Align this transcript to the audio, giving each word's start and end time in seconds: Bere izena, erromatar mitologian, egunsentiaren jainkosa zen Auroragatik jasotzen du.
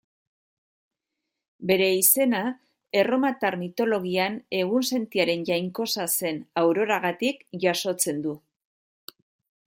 Bere 1.71 1.89
izena, 1.97 2.39
erromatar 3.01 3.57
mitologian, 3.63 4.39
egunsentiaren 4.61 5.43
jainkosa 5.51 6.05
zen 6.21 6.41
Auroragatik 6.63 7.45
jasotzen 7.67 8.25
du. 8.25 8.35